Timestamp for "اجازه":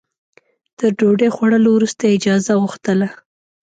2.15-2.53